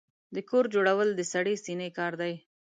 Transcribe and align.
د 0.35 0.37
کور 0.49 0.65
جوړول 0.73 1.09
د 1.15 1.21
سړې 1.33 1.55
سينې 1.63 1.89
کار 1.97 2.13
دی. 2.21 2.33